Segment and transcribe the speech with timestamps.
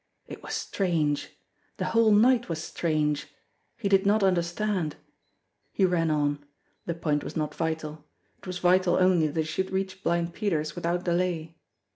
[0.27, 1.29] It was strange!
[1.77, 3.27] The whole night was strange!
[3.77, 4.95] He did not understand.
[5.73, 6.43] He ran on.
[6.87, 8.03] The point was not vital.
[8.39, 11.55] It was vital only that he should reach Blind Peter's without delay.